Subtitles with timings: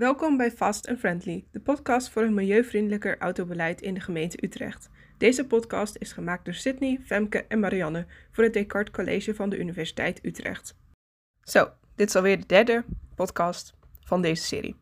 [0.00, 4.90] Welkom bij Fast and Friendly, de podcast voor een milieuvriendelijker autobeleid in de gemeente Utrecht.
[5.18, 9.58] Deze podcast is gemaakt door Sydney, Femke en Marianne voor het Descartes College van de
[9.58, 10.76] Universiteit Utrecht.
[11.42, 12.84] Zo, dit is alweer de derde
[13.14, 13.74] podcast
[14.04, 14.76] van deze serie.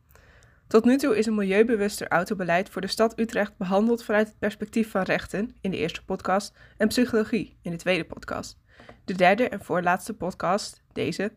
[0.67, 4.91] Tot nu toe is een milieubewuster autobeleid voor de stad Utrecht behandeld vanuit het perspectief
[4.91, 8.59] van rechten in de eerste podcast en psychologie in de tweede podcast.
[9.05, 11.32] De derde en voorlaatste podcast, deze,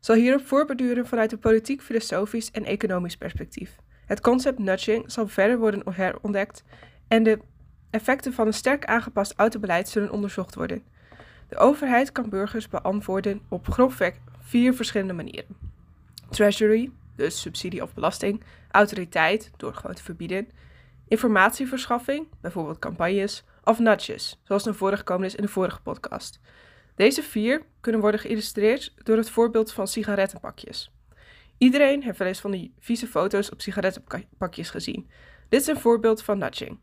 [0.00, 3.76] zal hierop voorbeduren vanuit een politiek, filosofisch en economisch perspectief.
[4.06, 6.64] Het concept nudging zal verder worden herontdekt
[7.08, 7.38] en de
[7.90, 10.82] effecten van een sterk aangepast autobeleid zullen onderzocht worden.
[11.48, 15.56] De overheid kan burgers beantwoorden op grofweg vier verschillende manieren.
[16.30, 20.48] Treasury, dus subsidie of belasting, autoriteit, door gewoon te verbieden,
[21.08, 26.40] informatieverschaffing, bijvoorbeeld campagnes, of nudges, zoals naar voren gekomen is in de vorige podcast.
[26.98, 30.90] Deze vier kunnen worden geïllustreerd door het voorbeeld van sigarettenpakjes.
[31.58, 35.10] Iedereen heeft wel eens van die vieze foto's op sigarettenpakjes gezien.
[35.48, 36.78] Dit is een voorbeeld van nudging.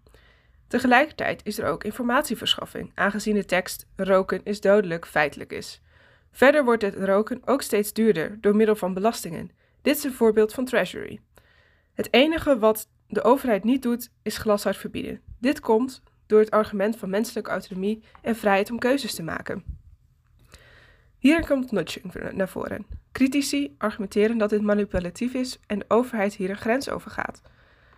[0.68, 5.82] Tegelijkertijd is er ook informatieverschaffing, aangezien de tekst roken is dodelijk feitelijk is.
[6.32, 9.52] Verder wordt het roken ook steeds duurder door middel van belastingen.
[9.82, 11.20] Dit is een voorbeeld van Treasury.
[11.94, 15.22] Het enige wat de overheid niet doet, is glashard verbieden.
[15.40, 19.75] Dit komt door het argument van menselijke autonomie en vrijheid om keuzes te maken.
[21.20, 22.86] Hier komt nudging naar voren.
[23.12, 27.42] Critici argumenteren dat dit manipulatief is en de overheid hier een grens over gaat.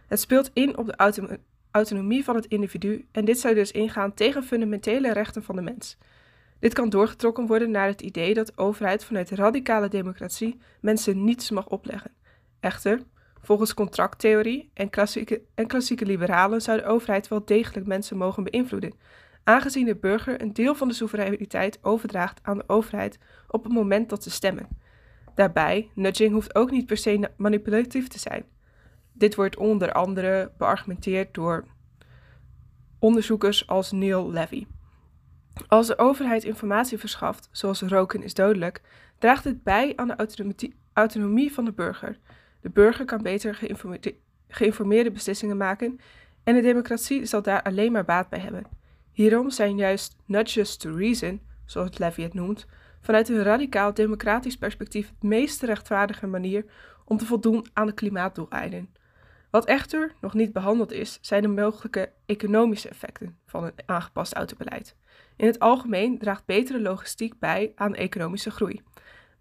[0.07, 1.39] Het speelt in op de
[1.71, 5.97] autonomie van het individu en dit zou dus ingaan tegen fundamentele rechten van de mens.
[6.59, 11.49] Dit kan doorgetrokken worden naar het idee dat de overheid vanuit radicale democratie mensen niets
[11.51, 12.11] mag opleggen.
[12.59, 13.01] Echter,
[13.41, 18.93] volgens contracttheorie en klassieke, en klassieke liberalen zou de overheid wel degelijk mensen mogen beïnvloeden,
[19.47, 24.09] aangezien de burger een deel van de soevereiniteit overdraagt aan de overheid op het moment
[24.09, 24.67] dat ze stemmen.
[25.35, 28.45] Daarbij, nudging hoeft ook niet per se manipulatief te zijn.
[29.11, 31.65] Dit wordt onder andere beargumenteerd door
[32.99, 34.67] onderzoekers als Neil Levy.
[35.67, 38.81] Als de overheid informatie verschaft, zoals roken is dodelijk,
[39.17, 42.17] draagt het bij aan de autonomie van de burger.
[42.61, 43.59] De burger kan beter
[44.47, 45.99] geïnformeerde beslissingen maken
[46.43, 48.85] en de democratie zal daar alleen maar baat bij hebben.
[49.17, 52.65] Hierom zijn juist nudges to reason, zoals Levy het noemt,
[53.01, 56.65] vanuit een radicaal democratisch perspectief het meest rechtvaardige manier
[57.05, 58.89] om te voldoen aan de klimaatdoeleinden.
[59.49, 64.95] Wat echter nog niet behandeld is, zijn de mogelijke economische effecten van een aangepast autobeleid.
[65.35, 68.81] In het algemeen draagt betere logistiek bij aan economische groei.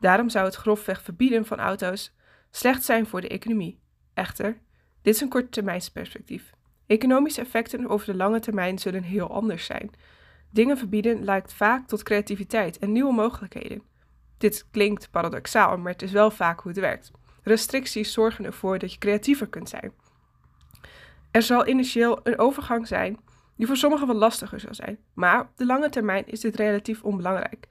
[0.01, 2.15] Daarom zou het grofweg verbieden van auto's
[2.51, 3.81] slecht zijn voor de economie.
[4.15, 4.59] Echter,
[5.03, 6.56] dit is een korttermijnsperspectief.
[6.87, 9.91] Economische effecten over de lange termijn zullen heel anders zijn.
[10.51, 13.83] Dingen verbieden lijkt vaak tot creativiteit en nieuwe mogelijkheden.
[14.39, 17.11] Dit klinkt paradoxaal, maar het is wel vaak hoe het werkt.
[17.43, 19.93] Restricties zorgen ervoor dat je creatiever kunt zijn.
[21.31, 23.19] Er zal initieel een overgang zijn
[23.57, 27.03] die voor sommigen wat lastiger zal zijn, maar op de lange termijn is dit relatief
[27.03, 27.69] onbelangrijk.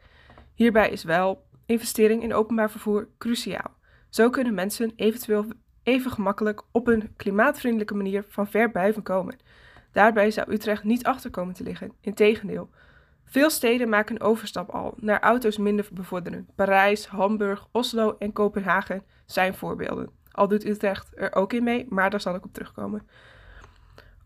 [0.54, 3.74] Hierbij is wel investering in openbaar vervoer cruciaal.
[4.10, 5.46] Zo kunnen mensen eventueel
[5.86, 9.38] even gemakkelijk op een klimaatvriendelijke manier van ver buiten komen.
[9.92, 11.92] Daarbij zou Utrecht niet achter komen te liggen.
[12.02, 12.70] Integendeel.
[13.26, 16.48] Veel steden maken een overstap al naar auto's minder bevorderen.
[16.56, 20.10] Parijs, Hamburg, Oslo en Kopenhagen zijn voorbeelden.
[20.32, 23.08] Al doet Utrecht er ook in mee, maar daar zal ik op terugkomen.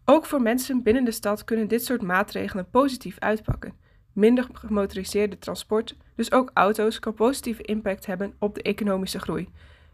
[0.06, 3.74] Ook voor mensen binnen de stad kunnen dit soort maatregelen positief uitpakken.
[4.14, 9.50] Minder gemotoriseerde transport, dus ook auto's, kan positieve impact hebben op de economische groei.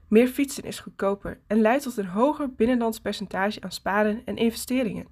[0.08, 5.08] Meer fietsen is goedkoper en leidt tot een hoger binnenlands percentage aan sparen en investeringen.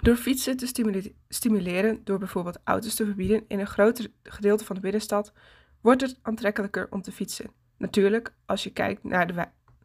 [0.00, 0.94] Door fietsen te
[1.28, 5.32] stimuleren door bijvoorbeeld auto's te verbieden in een groter gedeelte van de binnenstad,
[5.80, 7.50] wordt het aantrekkelijker om te fietsen.
[7.76, 9.44] Natuurlijk, als je kijkt naar, de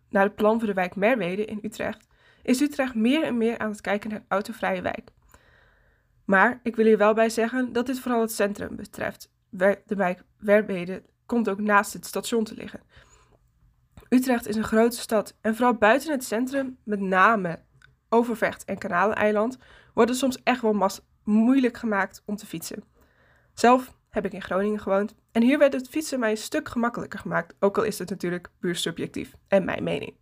[0.09, 2.07] naar het plan voor de wijk Merwede in Utrecht,
[2.43, 5.11] is Utrecht meer en meer aan het kijken naar een autovrije wijk.
[6.25, 9.31] Maar ik wil hier wel bij zeggen dat dit vooral het centrum betreft.
[9.49, 12.81] De wijk Merwede komt ook naast het station te liggen.
[14.13, 17.59] Utrecht is een grote stad en vooral buiten het centrum, met name
[18.09, 19.57] Overvecht en Kanaleiland,
[19.93, 20.89] wordt het soms echt wel
[21.23, 22.83] moeilijk gemaakt om te fietsen.
[23.53, 27.19] Zelf heb ik in Groningen gewoond en hier werd het fietsen mij een stuk gemakkelijker
[27.19, 30.15] gemaakt, ook al is het natuurlijk puur subjectief en mijn mening.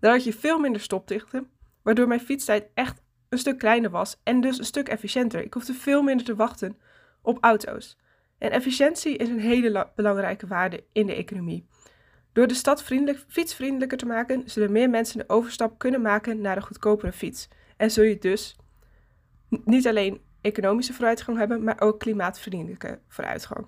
[0.00, 1.50] Daar had je veel minder stopdichten,
[1.82, 5.44] waardoor mijn fietstijd echt een stuk kleiner was en dus een stuk efficiënter.
[5.44, 6.78] Ik hoefde veel minder te wachten
[7.22, 7.98] op auto's.
[8.38, 11.66] En efficiëntie is een hele belangrijke waarde in de economie.
[12.40, 16.54] Door de stad vriendelijk, fietsvriendelijker te maken, zullen meer mensen de overstap kunnen maken naar
[16.54, 17.48] de goedkopere fiets.
[17.76, 18.56] En zul je dus
[19.48, 23.66] niet alleen economische vooruitgang hebben, maar ook klimaatvriendelijke vooruitgang.